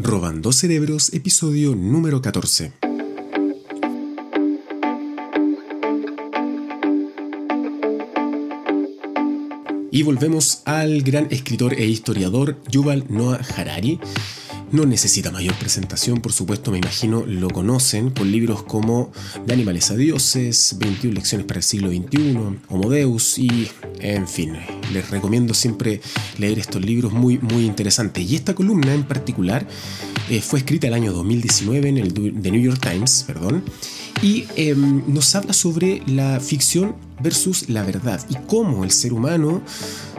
Robando 0.00 0.52
Cerebros, 0.52 1.12
episodio 1.12 1.74
número 1.74 2.22
14. 2.22 2.72
Y 9.90 10.02
volvemos 10.04 10.62
al 10.66 11.02
gran 11.02 11.26
escritor 11.30 11.74
e 11.74 11.84
historiador 11.86 12.58
Yuval 12.70 13.06
Noah 13.08 13.40
Harari, 13.56 13.98
no 14.70 14.84
necesita 14.84 15.30
mayor 15.30 15.54
presentación, 15.54 16.20
por 16.20 16.32
supuesto, 16.32 16.70
me 16.70 16.78
imagino 16.78 17.24
lo 17.26 17.48
conocen 17.48 18.10
con 18.10 18.30
libros 18.30 18.62
como 18.64 19.10
De 19.46 19.54
animales 19.54 19.90
a 19.90 19.96
dioses, 19.96 20.76
21 20.78 21.14
lecciones 21.14 21.46
para 21.46 21.60
el 21.60 21.64
siglo 21.64 21.88
XXI, 21.88 22.36
Homo 22.68 22.90
Deus 22.90 23.38
y, 23.38 23.68
en 24.00 24.28
fin, 24.28 24.56
les 24.92 25.10
recomiendo 25.10 25.54
siempre 25.54 26.00
leer 26.38 26.58
estos 26.58 26.84
libros 26.84 27.12
muy, 27.12 27.38
muy 27.38 27.64
interesantes. 27.64 28.28
Y 28.28 28.36
esta 28.36 28.54
columna 28.54 28.94
en 28.94 29.04
particular 29.04 29.66
eh, 30.28 30.40
fue 30.40 30.60
escrita 30.60 30.86
el 30.86 30.94
año 30.94 31.12
2019 31.12 31.88
en 31.88 31.98
el 31.98 32.12
The 32.12 32.50
New 32.50 32.60
York 32.60 32.80
Times, 32.80 33.24
perdón, 33.26 33.64
y 34.22 34.46
em, 34.56 35.02
nos 35.06 35.34
habla 35.34 35.52
sobre 35.52 36.02
la 36.06 36.40
ficción 36.40 36.96
versus 37.20 37.68
la 37.68 37.82
verdad 37.82 38.24
y 38.28 38.34
cómo 38.46 38.84
el 38.84 38.90
ser 38.90 39.12
humano 39.12 39.62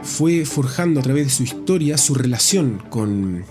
fue 0.02 0.44
forjando 0.44 1.00
a 1.00 1.02
través 1.02 1.26
de 1.26 1.30
su 1.30 1.42
historia 1.42 1.98
su 1.98 2.14
relación 2.14 2.82
con 2.88 3.44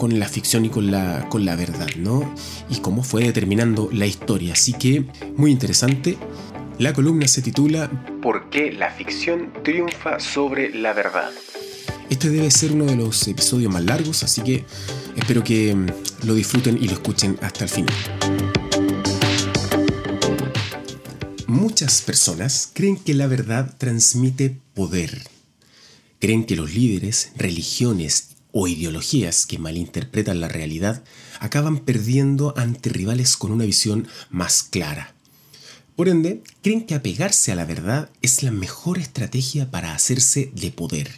con 0.00 0.18
la 0.18 0.26
ficción 0.26 0.64
y 0.64 0.70
con 0.70 0.90
la, 0.90 1.28
con 1.28 1.44
la 1.44 1.56
verdad, 1.56 1.88
¿no? 1.98 2.34
Y 2.70 2.76
cómo 2.76 3.02
fue 3.02 3.22
determinando 3.22 3.90
la 3.92 4.06
historia. 4.06 4.54
Así 4.54 4.72
que, 4.72 5.04
muy 5.36 5.50
interesante. 5.50 6.16
La 6.80 6.94
columna 6.94 7.28
se 7.28 7.42
titula 7.42 7.90
¿Por 8.22 8.48
qué 8.48 8.72
la 8.72 8.90
ficción 8.90 9.52
triunfa 9.62 10.18
sobre 10.18 10.74
la 10.74 10.94
verdad? 10.94 11.30
Este 12.08 12.30
debe 12.30 12.50
ser 12.50 12.72
uno 12.72 12.86
de 12.86 12.96
los 12.96 13.28
episodios 13.28 13.70
más 13.70 13.84
largos, 13.84 14.22
así 14.22 14.40
que 14.40 14.64
espero 15.14 15.44
que 15.44 15.74
mm, 15.74 15.88
lo 16.26 16.32
disfruten 16.32 16.82
y 16.82 16.86
lo 16.86 16.94
escuchen 16.94 17.38
hasta 17.42 17.64
el 17.64 17.70
final. 17.70 17.94
Muchas 21.48 22.00
personas 22.00 22.70
creen 22.72 22.96
que 22.96 23.12
la 23.12 23.26
verdad 23.26 23.76
transmite 23.76 24.56
poder. 24.72 25.20
Creen 26.18 26.46
que 26.46 26.56
los 26.56 26.72
líderes, 26.72 27.32
religiones 27.36 28.36
o 28.52 28.68
ideologías 28.68 29.44
que 29.44 29.58
malinterpretan 29.58 30.40
la 30.40 30.48
realidad 30.48 31.04
acaban 31.40 31.80
perdiendo 31.80 32.54
ante 32.56 32.88
rivales 32.88 33.36
con 33.36 33.52
una 33.52 33.66
visión 33.66 34.08
más 34.30 34.62
clara. 34.62 35.14
Por 35.96 36.08
ende, 36.08 36.42
creen 36.62 36.86
que 36.86 36.94
apegarse 36.94 37.52
a 37.52 37.54
la 37.54 37.64
verdad 37.64 38.10
es 38.22 38.42
la 38.42 38.50
mejor 38.50 38.98
estrategia 38.98 39.70
para 39.70 39.94
hacerse 39.94 40.50
de 40.54 40.70
poder. 40.70 41.10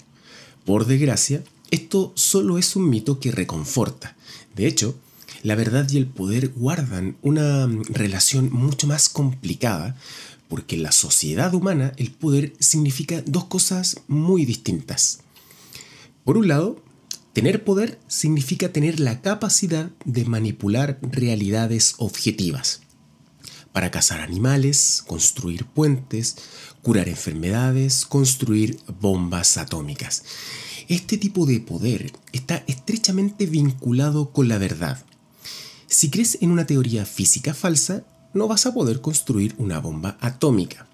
Por 0.65 0.87
desgracia, 0.87 1.43
esto 1.71 2.13
solo 2.17 2.59
es 2.59 2.77
un 2.77 2.89
mito 2.91 3.21
que 3.21 3.33
reconforta. 3.33 4.17
De 4.55 4.67
hecho, 4.67 4.99
la 5.43 5.55
verdad 5.55 5.89
y 5.91 5.97
el 5.97 6.07
poder 6.07 6.49
guardan 6.49 7.17
una 7.23 7.69
relación 7.89 8.51
mucho 8.53 8.87
más 8.87 9.09
complicada 9.09 9.97
porque 10.49 10.77
en 10.77 10.83
la 10.83 10.93
sociedad 10.93 11.55
humana 11.55 11.93
el 11.97 12.11
poder 12.11 12.53
significa 12.59 13.23
dos 13.25 13.45
cosas 13.45 14.01
muy 14.07 14.45
distintas. 14.45 15.21
Por 16.25 16.37
un 16.37 16.49
lado, 16.49 16.83
Tener 17.33 17.65
poder 17.65 17.99
significa 18.09 18.69
tener 18.73 19.01
la 19.01 19.23
capacidad 19.23 19.91
de 20.05 20.27
manipular 20.27 20.99
realidades 21.01 21.95
objetivas 21.97 22.83
para 23.73 23.91
cazar 23.91 24.21
animales, 24.21 25.03
construir 25.07 25.65
puentes, 25.65 26.37
curar 26.83 27.09
enfermedades, 27.09 28.05
construir 28.05 28.79
bombas 29.01 29.57
atómicas. 29.57 30.25
Este 30.89 31.17
tipo 31.17 31.47
de 31.47 31.61
poder 31.61 32.13
está 32.33 32.65
estrechamente 32.67 33.47
vinculado 33.47 34.31
con 34.31 34.49
la 34.49 34.59
verdad. 34.59 35.03
Si 35.87 36.11
crees 36.11 36.39
en 36.41 36.51
una 36.51 36.67
teoría 36.67 37.07
física 37.07 37.55
falsa, 37.55 38.05
no 38.35 38.49
vas 38.49 38.67
a 38.67 38.75
poder 38.75 39.01
construir 39.01 39.55
una 39.59 39.79
bomba 39.79 40.17
atómica. 40.21 40.87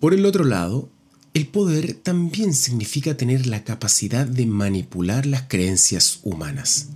Por 0.00 0.14
el 0.14 0.24
otro 0.26 0.44
lado, 0.44 0.88
el 1.34 1.46
poder 1.46 1.94
también 1.94 2.54
significa 2.54 3.16
tener 3.16 3.46
la 3.46 3.64
capacidad 3.64 4.26
de 4.26 4.46
manipular 4.46 5.26
las 5.26 5.42
creencias 5.42 6.20
humanas, 6.22 6.88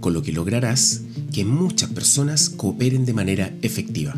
con 0.00 0.12
lo 0.12 0.22
que 0.22 0.32
lograrás 0.32 1.02
que 1.32 1.44
muchas 1.44 1.90
personas 1.90 2.50
cooperen 2.50 3.04
de 3.04 3.12
manera 3.12 3.52
efectiva. 3.62 4.16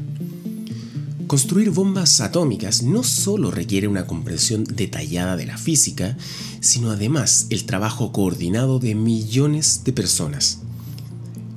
Construir 1.26 1.70
bombas 1.70 2.20
atómicas 2.20 2.82
no 2.82 3.02
solo 3.02 3.50
requiere 3.50 3.88
una 3.88 4.06
comprensión 4.06 4.64
detallada 4.64 5.36
de 5.36 5.46
la 5.46 5.56
física, 5.56 6.16
sino 6.60 6.90
además 6.90 7.46
el 7.48 7.64
trabajo 7.64 8.12
coordinado 8.12 8.78
de 8.78 8.94
millones 8.94 9.82
de 9.84 9.92
personas. 9.94 10.58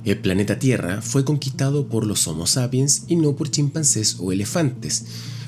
El 0.06 0.18
planeta 0.18 0.58
Tierra 0.58 1.02
fue 1.02 1.24
conquistado 1.24 1.88
por 1.88 2.06
los 2.06 2.26
Homo 2.26 2.46
sapiens 2.46 3.02
y 3.08 3.16
no 3.16 3.36
por 3.36 3.50
chimpancés 3.50 4.16
o 4.18 4.32
elefantes, 4.32 5.04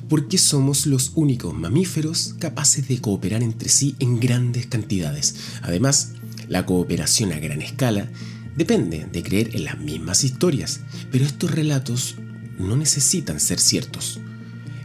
porque 0.08 0.36
somos 0.36 0.86
los 0.86 1.12
únicos 1.14 1.54
mamíferos 1.54 2.34
capaces 2.38 2.88
de 2.88 3.00
cooperar 3.00 3.42
entre 3.42 3.68
sí 3.68 3.94
en 3.98 4.20
grandes 4.20 4.66
cantidades. 4.66 5.36
Además, 5.62 6.10
la 6.48 6.66
cooperación 6.66 7.32
a 7.32 7.38
gran 7.38 7.62
escala 7.62 8.10
depende 8.58 9.06
de 9.10 9.22
creer 9.22 9.54
en 9.54 9.64
las 9.64 9.78
mismas 9.78 10.24
historias, 10.24 10.80
pero 11.12 11.24
estos 11.24 11.52
relatos 11.52 12.16
no 12.58 12.76
necesitan 12.76 13.38
ser 13.38 13.60
ciertos. 13.60 14.18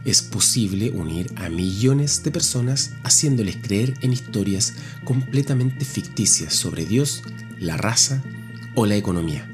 Es 0.04 0.22
posible 0.22 0.90
unir 0.90 1.32
a 1.34 1.48
millones 1.48 2.22
de 2.22 2.30
personas 2.30 2.92
haciéndoles 3.02 3.56
creer 3.56 3.94
en 4.02 4.12
historias 4.12 4.74
completamente 5.04 5.84
ficticias 5.84 6.54
sobre 6.54 6.86
Dios, 6.86 7.22
la 7.58 7.76
raza 7.76 8.22
o 8.76 8.86
la 8.86 8.94
economía. 8.94 9.50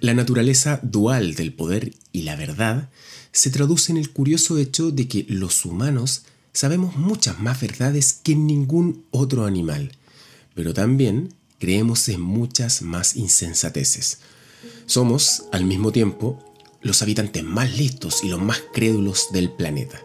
La 0.00 0.14
naturaleza 0.14 0.80
dual 0.82 1.34
del 1.34 1.52
poder 1.52 1.92
y 2.12 2.22
la 2.22 2.34
verdad 2.34 2.88
se 3.30 3.50
traduce 3.50 3.92
en 3.92 3.98
el 3.98 4.10
curioso 4.10 4.56
hecho 4.56 4.90
de 4.90 5.06
que 5.06 5.26
los 5.28 5.66
humanos 5.66 6.24
sabemos 6.54 6.96
muchas 6.96 7.40
más 7.40 7.60
verdades 7.60 8.14
que 8.14 8.34
ningún 8.34 9.04
otro 9.10 9.44
animal, 9.44 9.92
pero 10.54 10.72
también 10.72 11.34
creemos 11.58 12.08
en 12.08 12.20
muchas 12.20 12.82
más 12.82 13.16
insensateces. 13.16 14.18
Somos, 14.86 15.44
al 15.52 15.64
mismo 15.64 15.92
tiempo, 15.92 16.42
los 16.80 17.02
habitantes 17.02 17.44
más 17.44 17.76
listos 17.76 18.24
y 18.24 18.28
los 18.28 18.40
más 18.40 18.62
crédulos 18.72 19.28
del 19.32 19.50
planeta. 19.50 20.00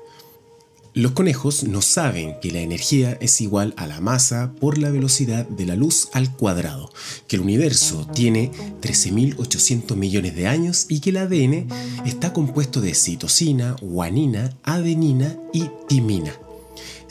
Los 0.95 1.13
conejos 1.13 1.63
no 1.63 1.81
saben 1.81 2.35
que 2.39 2.51
la 2.51 2.59
energía 2.59 3.17
es 3.19 3.41
igual 3.41 3.73
a 3.77 3.87
la 3.87 3.99
masa 3.99 4.53
por 4.59 4.77
la 4.77 4.91
velocidad 4.91 5.47
de 5.47 5.65
la 5.65 5.75
luz 5.75 6.09
al 6.13 6.31
cuadrado, 6.35 6.91
que 7.27 7.35
el 7.35 7.41
universo 7.41 8.07
tiene 8.13 8.51
13.800 8.79 9.95
millones 9.95 10.35
de 10.35 10.47
años 10.47 10.85
y 10.89 10.99
que 10.99 11.09
el 11.09 11.17
ADN 11.17 11.67
está 12.05 12.31
compuesto 12.31 12.79
de 12.79 12.93
citosina, 12.93 13.75
guanina, 13.81 14.55
adenina 14.61 15.35
y 15.51 15.67
timina. 15.87 16.42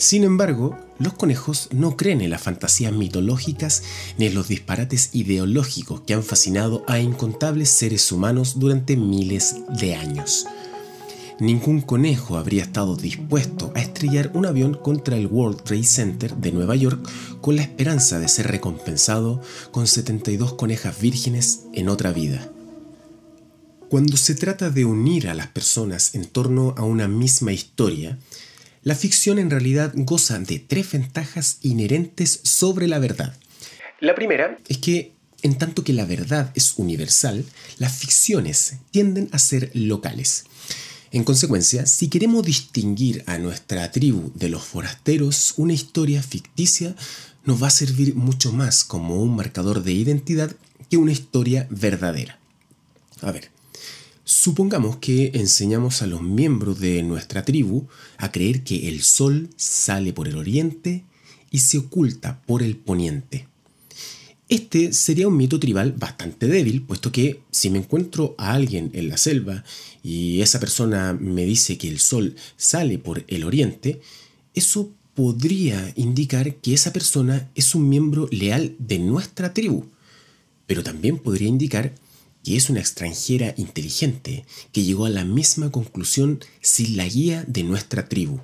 Sin 0.03 0.25
embargo, 0.25 0.77
los 0.99 1.13
conejos 1.13 1.69
no 1.71 1.97
creen 1.97 2.23
en 2.23 2.31
las 2.31 2.43
fantasías 2.43 2.93
mitológicas 2.93 3.85
ni 4.19 4.27
en 4.27 4.35
los 4.35 4.49
disparates 4.49 5.11
ideológicos 5.13 6.01
que 6.01 6.13
han 6.15 6.25
fascinado 6.25 6.83
a 6.89 6.99
incontables 6.99 7.69
seres 7.69 8.11
humanos 8.11 8.59
durante 8.59 8.97
miles 8.97 9.55
de 9.79 9.95
años 9.95 10.47
ningún 11.43 11.81
conejo 11.81 12.37
habría 12.37 12.63
estado 12.63 12.95
dispuesto 12.95 13.73
a 13.75 13.81
estrellar 13.81 14.31
un 14.35 14.47
avión 14.47 14.75
contra 14.75 15.17
el 15.17 15.27
World 15.27 15.63
Trade 15.63 15.85
Center 15.85 16.37
de 16.37 16.53
Nueva 16.53 16.77
York 16.77 17.09
con 17.41 17.57
la 17.57 17.63
esperanza 17.63 18.21
de 18.21 18.29
ser 18.29 18.47
recompensado 18.47 19.43
con 19.73 19.89
72 19.89 20.55
conejas 20.55 21.01
vírgenes 21.01 21.65
en 21.73 21.89
otra 21.89 22.13
vida. 22.13 22.49
Cuando 23.89 24.17
se 24.17 24.37
trata 24.37 24.71
de 24.71 24.85
unir 24.85 25.29
a 25.29 25.35
las 25.35 25.49
personas 25.49 26.15
en 26.15 26.27
torno 26.27 26.75
a 26.79 26.85
una 26.85 27.09
misma 27.09 27.53
historia, 27.53 28.19
la 28.83 28.95
ficción 28.95 29.39
en 29.39 29.51
realidad 29.51 29.93
goza 29.95 30.39
de 30.39 30.59
tres 30.59 30.93
ventajas 30.93 31.59
inherentes 31.63 32.41
sobre 32.43 32.89
la 32.89 32.99
verdad. 32.99 33.37
La 34.01 34.15
primera 34.15 34.59
es 34.69 34.79
que 34.79 35.13
en 35.43 35.59
tanto 35.59 35.85
que 35.85 35.93
la 35.93 36.05
verdad 36.05 36.53
es 36.55 36.75
universal, 36.77 37.45
las 37.79 37.97
ficciones 37.97 38.77
tienden 38.91 39.29
a 39.33 39.39
ser 39.39 39.71
locales. 39.75 40.45
En 41.11 41.25
consecuencia, 41.25 41.85
si 41.85 42.09
queremos 42.09 42.45
distinguir 42.45 43.23
a 43.27 43.39
nuestra 43.39 43.91
tribu 43.91 44.33
de 44.35 44.49
los 44.49 44.63
forasteros, 44.63 45.55
una 45.57 45.75
historia 45.75 46.23
ficticia 46.23 46.95
nos 47.45 47.63
va 47.63 47.67
a 47.67 47.71
servir 47.71 48.15
mucho 48.15 48.53
más 48.53 48.85
como 48.85 49.21
un 49.21 49.37
marcador 49.37 49.83
de 49.83 49.93
identidad 49.93 50.55
que 50.89 50.97
una 50.97 51.13
historia 51.13 51.67
verdadera. 51.71 52.39
A 53.21 53.33
ver, 53.33 53.51
supongamos 54.33 54.97
que 54.97 55.31
enseñamos 55.35 56.01
a 56.01 56.07
los 56.07 56.23
miembros 56.23 56.81
de 56.81 57.03
nuestra 57.03 57.45
tribu 57.45 57.87
a 58.17 58.33
creer 58.33 58.65
que 58.65 58.89
el 58.89 59.03
sol 59.03 59.51
sale 59.57 60.13
por 60.13 60.27
el 60.27 60.37
oriente 60.37 61.05
y 61.51 61.59
se 61.59 61.79
oculta 61.79 62.41
por 62.47 62.63
el 62.63 62.77
poniente. 62.77 63.47
Este 64.49 64.93
sería 64.93 65.29
un 65.29 65.37
mito 65.37 65.61
tribal 65.61 65.93
bastante 65.93 66.47
débil, 66.47 66.83
puesto 66.83 67.13
que 67.13 67.43
si 67.51 67.69
me 67.69 67.79
encuentro 67.79 68.35
a 68.39 68.53
alguien 68.55 68.91
en 68.95 69.09
la 69.11 69.19
selva 69.19 69.65
y 70.03 70.41
esa 70.41 70.61
persona 70.61 71.13
me 71.13 71.45
dice 71.45 71.77
que 71.77 71.89
el 71.89 72.01
sol 72.01 72.35
sale 72.57 72.99
por 72.99 73.25
el 73.29 73.45
oriente, 73.45 74.01
eso 74.55 74.91
podría 75.15 75.93
indicar 75.95 76.57
que 76.57 76.73
esa 76.73 76.93
persona 76.93 77.51
es 77.55 77.75
un 77.75 77.89
miembro 77.89 78.29
leal 78.31 78.77
de 78.79 78.99
nuestra 78.99 79.53
tribu. 79.53 79.85
pero 80.67 80.83
también 80.83 81.19
podría 81.19 81.49
indicar 81.49 81.93
que 82.43 82.57
es 82.57 82.71
una 82.71 82.81
extranjera 82.81 83.55
inteligente 83.57 84.45
que 84.73 84.83
llegó 84.83 85.07
a 85.07 85.11
la 85.11 85.25
misma 85.25 85.71
conclusión 85.71 86.41
sin 86.61 86.97
la 86.97 87.07
guía 87.07 87.45
de 87.47 87.63
nuestra 87.63 88.09
tribu. 88.09 88.41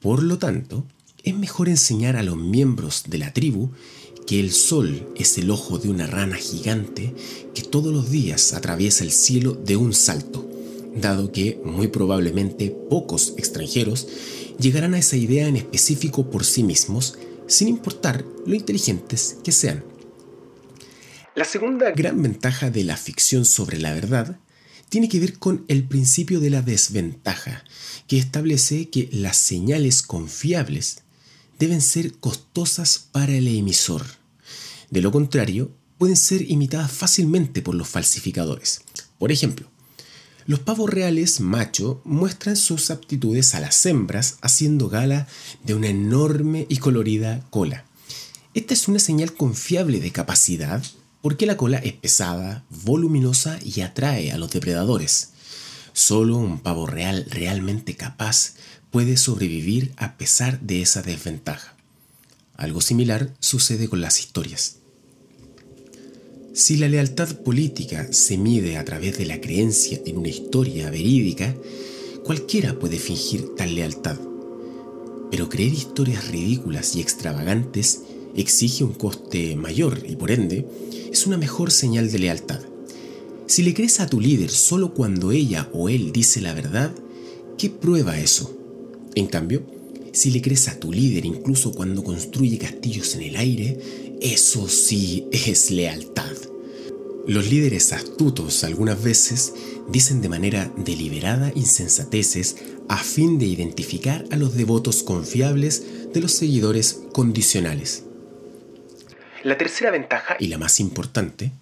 Por 0.00 0.22
lo 0.22 0.38
tanto, 0.38 0.86
es 1.22 1.34
mejor 1.34 1.68
enseñar 1.68 2.16
a 2.16 2.22
los 2.22 2.36
miembros 2.36 3.04
de 3.08 3.18
la 3.18 3.32
tribu 3.32 3.70
que 4.26 4.40
el 4.40 4.52
sol 4.52 5.08
es 5.16 5.38
el 5.38 5.50
ojo 5.50 5.78
de 5.78 5.88
una 5.88 6.06
rana 6.06 6.36
gigante 6.36 7.14
que 7.54 7.62
todos 7.62 7.92
los 7.92 8.10
días 8.10 8.52
atraviesa 8.52 9.04
el 9.04 9.10
cielo 9.10 9.52
de 9.52 9.76
un 9.76 9.92
salto, 9.92 10.48
dado 10.94 11.32
que 11.32 11.60
muy 11.64 11.88
probablemente 11.88 12.70
pocos 12.70 13.34
extranjeros 13.36 14.06
llegarán 14.58 14.94
a 14.94 14.98
esa 14.98 15.16
idea 15.16 15.48
en 15.48 15.56
específico 15.56 16.30
por 16.30 16.44
sí 16.44 16.62
mismos, 16.62 17.18
sin 17.46 17.68
importar 17.68 18.24
lo 18.46 18.54
inteligentes 18.54 19.36
que 19.42 19.52
sean. 19.52 19.89
La 21.36 21.44
segunda 21.44 21.92
gran 21.92 22.20
ventaja 22.20 22.70
de 22.70 22.82
la 22.82 22.96
ficción 22.96 23.44
sobre 23.44 23.78
la 23.78 23.94
verdad 23.94 24.40
tiene 24.88 25.08
que 25.08 25.20
ver 25.20 25.38
con 25.38 25.64
el 25.68 25.84
principio 25.84 26.40
de 26.40 26.50
la 26.50 26.60
desventaja, 26.60 27.62
que 28.08 28.18
establece 28.18 28.90
que 28.90 29.08
las 29.12 29.36
señales 29.36 30.02
confiables 30.02 31.02
deben 31.60 31.82
ser 31.82 32.14
costosas 32.14 32.98
para 33.12 33.32
el 33.32 33.46
emisor. 33.46 34.04
De 34.90 35.00
lo 35.00 35.12
contrario, 35.12 35.70
pueden 35.98 36.16
ser 36.16 36.50
imitadas 36.50 36.90
fácilmente 36.90 37.62
por 37.62 37.76
los 37.76 37.88
falsificadores. 37.88 38.80
Por 39.16 39.30
ejemplo, 39.30 39.70
los 40.46 40.58
pavos 40.58 40.90
reales 40.90 41.38
macho 41.38 42.02
muestran 42.04 42.56
sus 42.56 42.90
aptitudes 42.90 43.54
a 43.54 43.60
las 43.60 43.86
hembras 43.86 44.38
haciendo 44.40 44.88
gala 44.88 45.28
de 45.62 45.74
una 45.74 45.86
enorme 45.86 46.66
y 46.68 46.78
colorida 46.78 47.46
cola. 47.50 47.84
Esta 48.52 48.74
es 48.74 48.88
una 48.88 48.98
señal 48.98 49.32
confiable 49.32 50.00
de 50.00 50.10
capacidad 50.10 50.82
porque 51.22 51.46
la 51.46 51.56
cola 51.56 51.78
es 51.78 51.92
pesada, 51.92 52.64
voluminosa 52.70 53.58
y 53.64 53.82
atrae 53.82 54.32
a 54.32 54.38
los 54.38 54.50
depredadores. 54.50 55.30
Solo 55.92 56.36
un 56.36 56.60
pavo 56.60 56.86
real 56.86 57.26
realmente 57.28 57.94
capaz 57.96 58.54
puede 58.90 59.16
sobrevivir 59.16 59.92
a 59.96 60.16
pesar 60.16 60.60
de 60.60 60.82
esa 60.82 61.02
desventaja. 61.02 61.76
Algo 62.56 62.80
similar 62.80 63.34
sucede 63.40 63.88
con 63.88 64.00
las 64.00 64.20
historias. 64.20 64.76
Si 66.52 66.76
la 66.76 66.88
lealtad 66.88 67.28
política 67.42 68.12
se 68.12 68.36
mide 68.36 68.76
a 68.76 68.84
través 68.84 69.16
de 69.16 69.24
la 69.24 69.40
creencia 69.40 70.00
en 70.04 70.18
una 70.18 70.28
historia 70.28 70.90
verídica, 70.90 71.54
cualquiera 72.24 72.78
puede 72.78 72.98
fingir 72.98 73.54
tal 73.56 73.74
lealtad. 73.74 74.18
Pero 75.30 75.48
creer 75.48 75.72
historias 75.72 76.28
ridículas 76.28 76.96
y 76.96 77.00
extravagantes 77.00 78.00
exige 78.36 78.84
un 78.84 78.94
coste 78.94 79.56
mayor 79.56 80.02
y 80.08 80.16
por 80.16 80.30
ende 80.30 80.66
es 81.12 81.26
una 81.26 81.36
mejor 81.36 81.70
señal 81.70 82.10
de 82.10 82.18
lealtad. 82.18 82.60
Si 83.46 83.62
le 83.62 83.74
crees 83.74 84.00
a 84.00 84.06
tu 84.06 84.20
líder 84.20 84.50
solo 84.50 84.94
cuando 84.94 85.32
ella 85.32 85.68
o 85.72 85.88
él 85.88 86.12
dice 86.12 86.40
la 86.40 86.54
verdad, 86.54 86.94
¿qué 87.58 87.68
prueba 87.68 88.18
eso? 88.18 88.56
En 89.14 89.26
cambio, 89.26 89.62
si 90.12 90.30
le 90.30 90.40
crees 90.42 90.68
a 90.68 90.78
tu 90.78 90.92
líder 90.92 91.24
incluso 91.24 91.72
cuando 91.72 92.04
construye 92.04 92.58
castillos 92.58 93.14
en 93.14 93.22
el 93.22 93.36
aire, 93.36 93.78
eso 94.20 94.68
sí 94.68 95.26
es 95.32 95.70
lealtad. 95.70 96.36
Los 97.26 97.50
líderes 97.50 97.92
astutos 97.92 98.64
algunas 98.64 99.02
veces 99.02 99.52
dicen 99.90 100.20
de 100.20 100.28
manera 100.28 100.72
deliberada 100.76 101.52
insensateces 101.54 102.56
a 102.88 102.98
fin 102.98 103.38
de 103.38 103.46
identificar 103.46 104.24
a 104.30 104.36
los 104.36 104.54
devotos 104.54 105.02
confiables 105.02 105.84
de 106.12 106.20
los 106.20 106.32
seguidores 106.32 107.00
condicionales. 107.12 108.04
La 109.42 109.56
tercera 109.56 109.90
ventaja, 109.90 110.36
y 110.38 110.48
la 110.48 110.58
más 110.58 110.80
importante, 110.80 111.52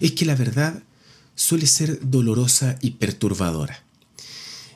es 0.00 0.12
que 0.12 0.24
la 0.24 0.34
verdad 0.34 0.82
suele 1.34 1.66
ser 1.66 1.98
dolorosa 2.02 2.76
y 2.80 2.92
perturbadora. 2.92 3.82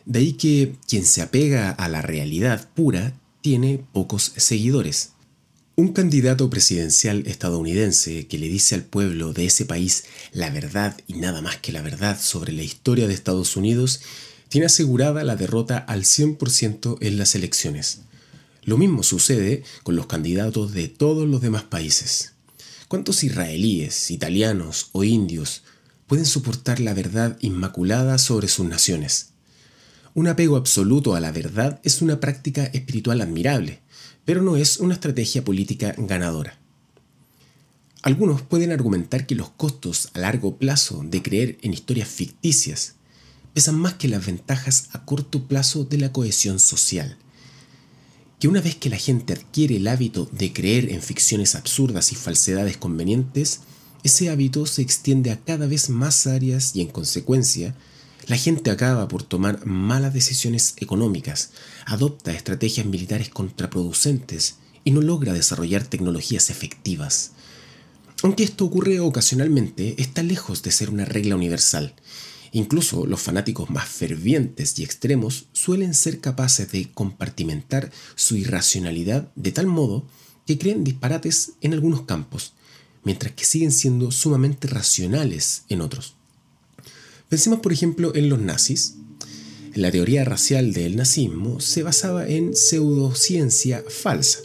De 0.06 0.20
ahí 0.20 0.32
que 0.34 0.76
quien 0.88 1.04
se 1.04 1.20
apega 1.20 1.70
a 1.70 1.88
la 1.88 2.00
realidad 2.00 2.68
pura 2.74 3.12
tiene 3.42 3.84
pocos 3.92 4.32
seguidores. 4.36 5.10
Un 5.74 5.92
candidato 5.92 6.48
presidencial 6.48 7.24
estadounidense 7.26 8.26
que 8.26 8.38
le 8.38 8.48
dice 8.48 8.74
al 8.74 8.84
pueblo 8.84 9.34
de 9.34 9.46
ese 9.46 9.66
país 9.66 10.04
la 10.32 10.48
verdad 10.48 10.96
y 11.06 11.14
nada 11.14 11.42
más 11.42 11.56
que 11.56 11.72
la 11.72 11.82
verdad 11.82 12.18
sobre 12.18 12.52
la 12.52 12.62
historia 12.62 13.06
de 13.06 13.14
Estados 13.14 13.56
Unidos 13.56 14.00
tiene 14.48 14.66
asegurada 14.66 15.24
la 15.24 15.36
derrota 15.36 15.76
al 15.76 16.04
100% 16.04 16.98
en 17.00 17.18
las 17.18 17.34
elecciones. 17.34 18.00
Lo 18.62 18.78
mismo 18.78 19.02
sucede 19.02 19.64
con 19.82 19.96
los 19.96 20.06
candidatos 20.06 20.72
de 20.72 20.88
todos 20.88 21.28
los 21.28 21.40
demás 21.40 21.64
países. 21.64 22.35
¿Cuántos 22.88 23.24
israelíes, 23.24 24.12
italianos 24.12 24.90
o 24.92 25.02
indios 25.02 25.64
pueden 26.06 26.24
soportar 26.24 26.78
la 26.78 26.94
verdad 26.94 27.36
inmaculada 27.40 28.16
sobre 28.16 28.46
sus 28.46 28.64
naciones? 28.64 29.30
Un 30.14 30.28
apego 30.28 30.56
absoluto 30.56 31.16
a 31.16 31.20
la 31.20 31.32
verdad 31.32 31.80
es 31.82 32.00
una 32.00 32.20
práctica 32.20 32.64
espiritual 32.66 33.20
admirable, 33.22 33.80
pero 34.24 34.40
no 34.40 34.56
es 34.56 34.78
una 34.78 34.94
estrategia 34.94 35.42
política 35.42 35.96
ganadora. 35.98 36.60
Algunos 38.02 38.42
pueden 38.42 38.70
argumentar 38.70 39.26
que 39.26 39.34
los 39.34 39.50
costos 39.50 40.10
a 40.14 40.20
largo 40.20 40.56
plazo 40.56 41.02
de 41.04 41.22
creer 41.22 41.58
en 41.62 41.74
historias 41.74 42.08
ficticias 42.08 42.94
pesan 43.52 43.74
más 43.74 43.94
que 43.94 44.06
las 44.06 44.24
ventajas 44.24 44.90
a 44.92 45.04
corto 45.04 45.48
plazo 45.48 45.84
de 45.84 45.98
la 45.98 46.12
cohesión 46.12 46.60
social 46.60 47.18
una 48.46 48.60
vez 48.60 48.76
que 48.76 48.90
la 48.90 48.96
gente 48.96 49.32
adquiere 49.32 49.76
el 49.76 49.88
hábito 49.88 50.28
de 50.32 50.52
creer 50.52 50.90
en 50.92 51.02
ficciones 51.02 51.54
absurdas 51.54 52.12
y 52.12 52.16
falsedades 52.16 52.76
convenientes, 52.76 53.60
ese 54.02 54.30
hábito 54.30 54.66
se 54.66 54.82
extiende 54.82 55.30
a 55.30 55.40
cada 55.40 55.66
vez 55.66 55.90
más 55.90 56.26
áreas 56.26 56.76
y 56.76 56.82
en 56.82 56.88
consecuencia, 56.88 57.74
la 58.26 58.36
gente 58.36 58.70
acaba 58.70 59.08
por 59.08 59.22
tomar 59.22 59.64
malas 59.66 60.12
decisiones 60.12 60.74
económicas, 60.78 61.50
adopta 61.86 62.32
estrategias 62.32 62.86
militares 62.86 63.28
contraproducentes 63.28 64.56
y 64.84 64.90
no 64.90 65.00
logra 65.00 65.32
desarrollar 65.32 65.86
tecnologías 65.86 66.50
efectivas. 66.50 67.32
Aunque 68.22 68.44
esto 68.44 68.64
ocurre 68.64 69.00
ocasionalmente, 69.00 69.94
está 70.00 70.22
lejos 70.22 70.62
de 70.62 70.72
ser 70.72 70.90
una 70.90 71.04
regla 71.04 71.36
universal 71.36 71.94
Incluso 72.52 73.06
los 73.06 73.20
fanáticos 73.20 73.70
más 73.70 73.88
fervientes 73.88 74.78
y 74.78 74.84
extremos 74.84 75.46
suelen 75.52 75.94
ser 75.94 76.20
capaces 76.20 76.70
de 76.72 76.90
compartimentar 76.92 77.90
su 78.14 78.36
irracionalidad 78.36 79.30
de 79.34 79.52
tal 79.52 79.66
modo 79.66 80.06
que 80.46 80.58
creen 80.58 80.84
disparates 80.84 81.52
en 81.60 81.74
algunos 81.74 82.02
campos, 82.02 82.54
mientras 83.04 83.32
que 83.32 83.44
siguen 83.44 83.72
siendo 83.72 84.10
sumamente 84.10 84.68
racionales 84.68 85.64
en 85.68 85.80
otros. 85.80 86.14
Pensemos 87.28 87.60
por 87.60 87.72
ejemplo 87.72 88.14
en 88.14 88.28
los 88.28 88.40
nazis. 88.40 88.94
La 89.74 89.90
teoría 89.90 90.24
racial 90.24 90.72
del 90.72 90.96
nazismo 90.96 91.60
se 91.60 91.82
basaba 91.82 92.26
en 92.26 92.54
pseudociencia 92.54 93.84
falsa. 93.88 94.40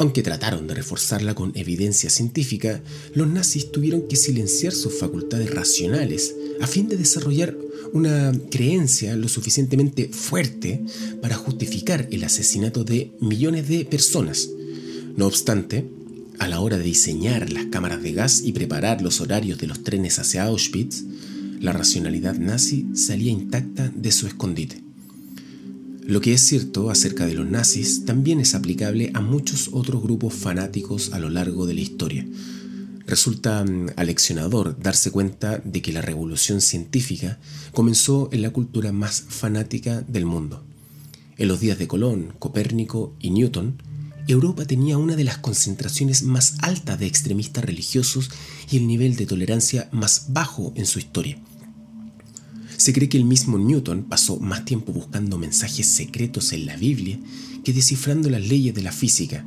Aunque 0.00 0.22
trataron 0.22 0.66
de 0.66 0.72
reforzarla 0.72 1.34
con 1.34 1.52
evidencia 1.54 2.08
científica, 2.08 2.82
los 3.12 3.28
nazis 3.28 3.70
tuvieron 3.70 4.08
que 4.08 4.16
silenciar 4.16 4.72
sus 4.72 4.98
facultades 4.98 5.50
racionales 5.54 6.34
a 6.62 6.66
fin 6.66 6.88
de 6.88 6.96
desarrollar 6.96 7.54
una 7.92 8.32
creencia 8.50 9.14
lo 9.14 9.28
suficientemente 9.28 10.08
fuerte 10.08 10.82
para 11.20 11.36
justificar 11.36 12.08
el 12.10 12.24
asesinato 12.24 12.82
de 12.82 13.12
millones 13.20 13.68
de 13.68 13.84
personas. 13.84 14.48
No 15.18 15.26
obstante, 15.26 15.86
a 16.38 16.48
la 16.48 16.60
hora 16.60 16.78
de 16.78 16.84
diseñar 16.84 17.52
las 17.52 17.66
cámaras 17.66 18.02
de 18.02 18.12
gas 18.12 18.40
y 18.42 18.52
preparar 18.52 19.02
los 19.02 19.20
horarios 19.20 19.58
de 19.58 19.66
los 19.66 19.84
trenes 19.84 20.18
hacia 20.18 20.44
Auschwitz, 20.44 21.04
la 21.60 21.74
racionalidad 21.74 22.36
nazi 22.36 22.86
salía 22.94 23.32
intacta 23.32 23.92
de 23.94 24.12
su 24.12 24.26
escondite. 24.26 24.89
Lo 26.10 26.20
que 26.20 26.32
es 26.32 26.40
cierto 26.40 26.90
acerca 26.90 27.24
de 27.24 27.34
los 27.34 27.48
nazis 27.48 28.04
también 28.04 28.40
es 28.40 28.56
aplicable 28.56 29.12
a 29.14 29.20
muchos 29.20 29.70
otros 29.72 30.02
grupos 30.02 30.34
fanáticos 30.34 31.12
a 31.12 31.20
lo 31.20 31.30
largo 31.30 31.66
de 31.66 31.74
la 31.74 31.82
historia. 31.82 32.26
Resulta 33.06 33.64
mm, 33.64 33.90
aleccionador 33.94 34.76
darse 34.76 35.12
cuenta 35.12 35.58
de 35.58 35.80
que 35.82 35.92
la 35.92 36.02
revolución 36.02 36.62
científica 36.62 37.38
comenzó 37.70 38.28
en 38.32 38.42
la 38.42 38.50
cultura 38.50 38.90
más 38.90 39.22
fanática 39.28 40.00
del 40.00 40.26
mundo. 40.26 40.64
En 41.38 41.46
los 41.46 41.60
días 41.60 41.78
de 41.78 41.86
Colón, 41.86 42.34
Copérnico 42.40 43.14
y 43.20 43.30
Newton, 43.30 43.80
Europa 44.26 44.64
tenía 44.64 44.98
una 44.98 45.14
de 45.14 45.22
las 45.22 45.38
concentraciones 45.38 46.24
más 46.24 46.56
altas 46.58 46.98
de 46.98 47.06
extremistas 47.06 47.64
religiosos 47.64 48.32
y 48.68 48.78
el 48.78 48.88
nivel 48.88 49.14
de 49.14 49.26
tolerancia 49.26 49.88
más 49.92 50.24
bajo 50.30 50.72
en 50.74 50.86
su 50.86 50.98
historia. 50.98 51.38
Se 52.80 52.94
cree 52.94 53.10
que 53.10 53.18
el 53.18 53.26
mismo 53.26 53.58
Newton 53.58 54.04
pasó 54.04 54.40
más 54.40 54.64
tiempo 54.64 54.90
buscando 54.90 55.36
mensajes 55.36 55.86
secretos 55.86 56.54
en 56.54 56.64
la 56.64 56.76
Biblia 56.76 57.18
que 57.62 57.74
descifrando 57.74 58.30
las 58.30 58.40
leyes 58.40 58.74
de 58.74 58.80
la 58.80 58.90
física. 58.90 59.44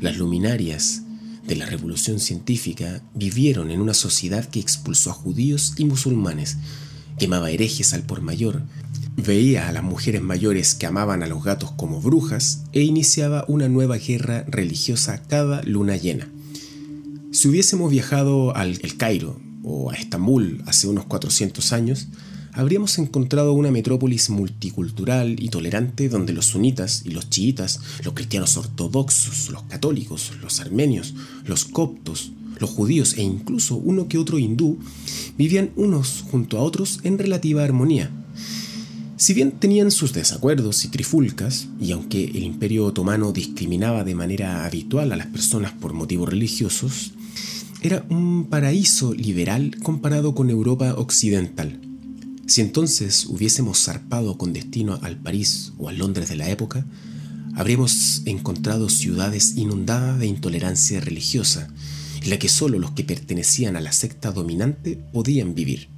Las 0.00 0.16
luminarias 0.16 1.02
de 1.46 1.54
la 1.54 1.66
revolución 1.66 2.18
científica 2.18 3.00
vivieron 3.14 3.70
en 3.70 3.80
una 3.80 3.94
sociedad 3.94 4.44
que 4.44 4.58
expulsó 4.58 5.10
a 5.10 5.12
judíos 5.12 5.74
y 5.76 5.84
musulmanes, 5.84 6.56
quemaba 7.16 7.52
herejes 7.52 7.94
al 7.94 8.02
por 8.02 8.22
mayor, 8.22 8.64
veía 9.16 9.68
a 9.68 9.72
las 9.72 9.84
mujeres 9.84 10.20
mayores 10.20 10.74
que 10.74 10.86
amaban 10.86 11.22
a 11.22 11.28
los 11.28 11.44
gatos 11.44 11.70
como 11.76 12.00
brujas 12.00 12.64
e 12.72 12.82
iniciaba 12.82 13.44
una 13.46 13.68
nueva 13.68 13.98
guerra 13.98 14.46
religiosa 14.48 15.22
cada 15.22 15.62
luna 15.62 15.96
llena. 15.96 16.28
Si 17.30 17.46
hubiésemos 17.46 17.92
viajado 17.92 18.56
al 18.56 18.80
El 18.82 18.96
Cairo 18.96 19.40
o 19.62 19.92
a 19.92 19.94
Estambul 19.94 20.64
hace 20.66 20.88
unos 20.88 21.04
400 21.04 21.72
años, 21.72 22.08
habríamos 22.54 22.98
encontrado 22.98 23.52
una 23.52 23.70
metrópolis 23.70 24.30
multicultural 24.30 25.42
y 25.42 25.48
tolerante 25.48 26.08
donde 26.08 26.32
los 26.32 26.46
sunitas 26.46 27.02
y 27.04 27.10
los 27.10 27.28
chiitas, 27.28 27.80
los 28.04 28.14
cristianos 28.14 28.56
ortodoxos, 28.56 29.50
los 29.50 29.64
católicos, 29.64 30.32
los 30.40 30.60
armenios, 30.60 31.14
los 31.44 31.64
coptos, 31.64 32.32
los 32.60 32.70
judíos 32.70 33.14
e 33.18 33.22
incluso 33.22 33.74
uno 33.76 34.06
que 34.06 34.18
otro 34.18 34.38
hindú 34.38 34.78
vivían 35.36 35.70
unos 35.76 36.24
junto 36.30 36.58
a 36.58 36.62
otros 36.62 37.00
en 37.02 37.18
relativa 37.18 37.64
armonía. 37.64 38.10
Si 39.16 39.32
bien 39.34 39.52
tenían 39.52 39.90
sus 39.90 40.12
desacuerdos 40.12 40.84
y 40.84 40.88
trifulcas, 40.88 41.68
y 41.80 41.92
aunque 41.92 42.24
el 42.24 42.42
imperio 42.42 42.86
otomano 42.86 43.32
discriminaba 43.32 44.04
de 44.04 44.14
manera 44.14 44.64
habitual 44.64 45.12
a 45.12 45.16
las 45.16 45.28
personas 45.28 45.72
por 45.72 45.92
motivos 45.92 46.28
religiosos, 46.28 47.12
era 47.80 48.04
un 48.10 48.46
paraíso 48.48 49.12
liberal 49.14 49.76
comparado 49.82 50.34
con 50.34 50.50
Europa 50.50 50.94
occidental. 50.96 51.93
Si 52.46 52.60
entonces 52.60 53.26
hubiésemos 53.26 53.82
zarpado 53.82 54.36
con 54.36 54.52
destino 54.52 54.98
al 55.02 55.16
París 55.16 55.72
o 55.78 55.88
a 55.88 55.92
Londres 55.92 56.28
de 56.28 56.36
la 56.36 56.50
época, 56.50 56.86
habríamos 57.54 58.22
encontrado 58.26 58.88
ciudades 58.88 59.56
inundadas 59.56 60.18
de 60.18 60.26
intolerancia 60.26 61.00
religiosa, 61.00 61.72
en 62.22 62.30
la 62.30 62.38
que 62.38 62.48
solo 62.48 62.78
los 62.78 62.92
que 62.92 63.04
pertenecían 63.04 63.76
a 63.76 63.80
la 63.80 63.92
secta 63.92 64.30
dominante 64.30 64.96
podían 65.12 65.54
vivir. 65.54 65.88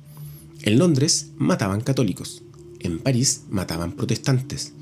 En 0.62 0.78
Londres 0.78 1.28
mataban 1.36 1.80
católicos, 1.80 2.42
en 2.80 3.00
París 3.00 3.42
mataban 3.48 3.92
protestantes. 3.92 4.72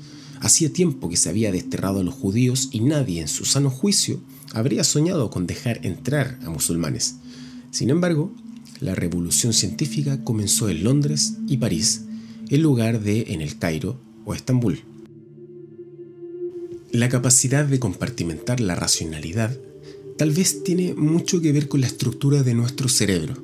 Hacía 0.41 0.71
tiempo 0.71 1.09
que 1.09 1.17
se 1.17 1.29
había 1.29 1.51
desterrado 1.51 2.01
a 2.01 2.03
los 2.03 2.13
judíos 2.13 2.69
y 2.71 2.81
nadie 2.81 3.21
en 3.21 3.27
su 3.27 3.45
sano 3.45 3.69
juicio 3.69 4.21
habría 4.53 4.83
soñado 4.83 5.29
con 5.31 5.47
dejar 5.47 5.85
entrar 5.85 6.39
a 6.45 6.49
musulmanes. 6.49 7.15
Sin 7.71 7.89
embargo, 7.89 8.33
la 8.85 8.95
revolución 8.95 9.51
científica 9.51 10.23
comenzó 10.23 10.69
en 10.69 10.83
Londres 10.83 11.33
y 11.47 11.57
París, 11.57 12.03
en 12.49 12.61
lugar 12.61 13.01
de 13.01 13.33
en 13.33 13.41
el 13.41 13.57
Cairo 13.57 13.99
o 14.25 14.33
Estambul. 14.35 14.79
La 16.91 17.09
capacidad 17.09 17.65
de 17.65 17.79
compartimentar 17.79 18.59
la 18.59 18.75
racionalidad 18.75 19.57
tal 20.17 20.31
vez 20.31 20.63
tiene 20.63 20.93
mucho 20.93 21.41
que 21.41 21.51
ver 21.51 21.67
con 21.67 21.81
la 21.81 21.87
estructura 21.87 22.43
de 22.43 22.53
nuestro 22.53 22.87
cerebro. 22.87 23.43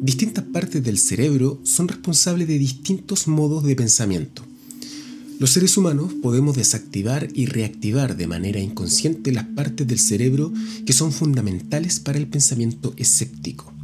Distintas 0.00 0.44
partes 0.44 0.82
del 0.82 0.98
cerebro 0.98 1.60
son 1.62 1.88
responsables 1.88 2.46
de 2.48 2.58
distintos 2.58 3.26
modos 3.26 3.64
de 3.64 3.76
pensamiento. 3.76 4.42
Los 5.38 5.50
seres 5.50 5.76
humanos 5.76 6.12
podemos 6.20 6.56
desactivar 6.56 7.28
y 7.32 7.46
reactivar 7.46 8.16
de 8.16 8.26
manera 8.26 8.58
inconsciente 8.58 9.32
las 9.32 9.44
partes 9.44 9.86
del 9.86 10.00
cerebro 10.00 10.52
que 10.84 10.92
son 10.92 11.12
fundamentales 11.12 12.00
para 12.00 12.18
el 12.18 12.26
pensamiento 12.26 12.92
escéptico. 12.96 13.77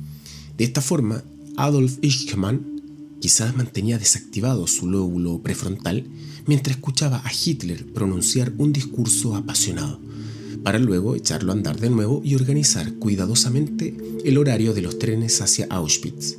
De 0.56 0.64
esta 0.64 0.80
forma, 0.80 1.25
Adolf 1.56 1.99
Eichmann 2.02 2.75
quizás 3.20 3.56
mantenía 3.56 3.99
desactivado 3.99 4.66
su 4.66 4.88
lóbulo 4.88 5.42
prefrontal 5.42 6.06
mientras 6.46 6.76
escuchaba 6.76 7.23
a 7.25 7.32
Hitler 7.32 7.87
pronunciar 7.92 8.52
un 8.58 8.73
discurso 8.73 9.34
apasionado, 9.34 9.99
para 10.62 10.78
luego 10.78 11.16
echarlo 11.16 11.52
a 11.52 11.54
andar 11.54 11.80
de 11.80 11.90
nuevo 11.90 12.20
y 12.25 12.34
organizar 12.34 12.94
cuidadosamente 12.94 13.96
el 14.25 14.38
horario 14.38 14.75
de 14.75 14.82
los 14.82 14.99
trenes 14.99 15.40
hacia 15.40 15.66
Auschwitz. 15.70 16.37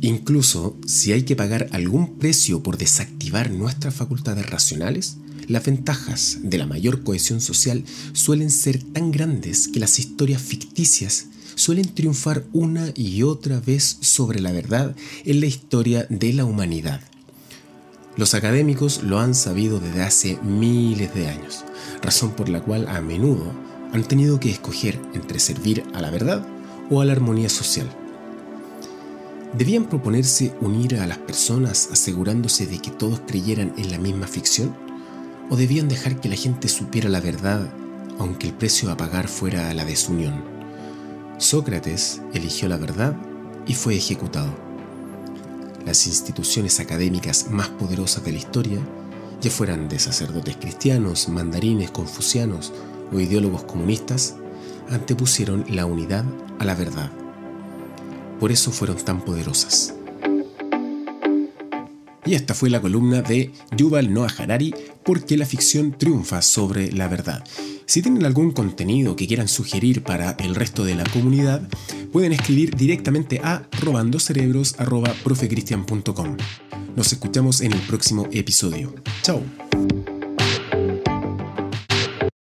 Incluso 0.00 0.76
si 0.86 1.12
hay 1.12 1.22
que 1.22 1.36
pagar 1.36 1.68
algún 1.72 2.18
precio 2.18 2.62
por 2.62 2.78
desactivar 2.78 3.50
nuestras 3.50 3.94
facultades 3.94 4.48
racionales, 4.48 5.18
las 5.48 5.64
ventajas 5.64 6.38
de 6.42 6.58
la 6.58 6.66
mayor 6.66 7.02
cohesión 7.02 7.40
social 7.40 7.84
suelen 8.12 8.50
ser 8.50 8.82
tan 8.82 9.12
grandes 9.12 9.68
que 9.68 9.80
las 9.80 9.98
historias 9.98 10.42
ficticias 10.42 11.26
suelen 11.56 11.92
triunfar 11.92 12.44
una 12.52 12.92
y 12.94 13.24
otra 13.24 13.58
vez 13.58 13.98
sobre 14.00 14.40
la 14.40 14.52
verdad 14.52 14.94
en 15.24 15.40
la 15.40 15.46
historia 15.46 16.06
de 16.08 16.32
la 16.32 16.44
humanidad. 16.44 17.00
Los 18.16 18.34
académicos 18.34 19.02
lo 19.02 19.18
han 19.18 19.34
sabido 19.34 19.80
desde 19.80 20.02
hace 20.02 20.38
miles 20.42 21.12
de 21.14 21.28
años, 21.28 21.64
razón 22.02 22.30
por 22.32 22.48
la 22.48 22.62
cual 22.62 22.86
a 22.88 23.00
menudo 23.00 23.52
han 23.92 24.04
tenido 24.04 24.38
que 24.38 24.50
escoger 24.50 25.00
entre 25.14 25.40
servir 25.40 25.82
a 25.94 26.00
la 26.00 26.10
verdad 26.10 26.46
o 26.90 27.00
a 27.00 27.04
la 27.04 27.12
armonía 27.12 27.48
social. 27.48 27.88
¿Debían 29.56 29.88
proponerse 29.88 30.54
unir 30.60 30.96
a 30.96 31.06
las 31.06 31.18
personas 31.18 31.88
asegurándose 31.90 32.66
de 32.66 32.78
que 32.78 32.90
todos 32.90 33.20
creyeran 33.26 33.72
en 33.78 33.90
la 33.90 33.98
misma 33.98 34.26
ficción? 34.26 34.76
¿O 35.48 35.56
debían 35.56 35.88
dejar 35.88 36.20
que 36.20 36.28
la 36.28 36.36
gente 36.36 36.68
supiera 36.68 37.08
la 37.08 37.20
verdad 37.20 37.72
aunque 38.18 38.46
el 38.46 38.54
precio 38.54 38.90
a 38.90 38.96
pagar 38.96 39.28
fuera 39.28 39.72
la 39.74 39.84
desunión? 39.84 40.55
Sócrates 41.38 42.22
eligió 42.32 42.66
la 42.68 42.78
verdad 42.78 43.14
y 43.66 43.74
fue 43.74 43.94
ejecutado. 43.96 44.54
Las 45.84 46.06
instituciones 46.06 46.80
académicas 46.80 47.50
más 47.50 47.68
poderosas 47.68 48.24
de 48.24 48.32
la 48.32 48.38
historia, 48.38 48.78
ya 49.40 49.50
fueran 49.50 49.88
de 49.88 49.98
sacerdotes 49.98 50.56
cristianos, 50.56 51.28
mandarines, 51.28 51.90
confucianos 51.90 52.72
o 53.12 53.20
ideólogos 53.20 53.64
comunistas, 53.64 54.36
antepusieron 54.88 55.66
la 55.68 55.84
unidad 55.84 56.24
a 56.58 56.64
la 56.64 56.74
verdad. 56.74 57.10
Por 58.40 58.50
eso 58.50 58.72
fueron 58.72 58.96
tan 58.96 59.20
poderosas. 59.20 59.94
Y 62.24 62.34
esta 62.34 62.54
fue 62.54 62.70
la 62.70 62.80
columna 62.80 63.22
de 63.22 63.52
Yuval 63.76 64.12
Noah 64.12 64.32
Harari, 64.38 64.74
porque 65.04 65.36
la 65.36 65.46
ficción 65.46 65.92
triunfa 65.96 66.42
sobre 66.42 66.90
la 66.90 67.08
verdad. 67.08 67.44
Si 67.86 68.02
tienen 68.02 68.26
algún 68.26 68.50
contenido 68.50 69.14
que 69.16 69.28
quieran 69.28 69.48
sugerir 69.48 70.02
para 70.02 70.32
el 70.40 70.54
resto 70.54 70.84
de 70.84 70.96
la 70.96 71.04
comunidad, 71.04 71.66
pueden 72.12 72.32
escribir 72.32 72.76
directamente 72.76 73.40
a 73.42 73.66
robandocerebros.profecristian.com. 73.80 76.36
Nos 76.96 77.12
escuchamos 77.12 77.60
en 77.60 77.72
el 77.72 77.80
próximo 77.80 78.26
episodio. 78.32 78.94
Chao. 79.22 79.42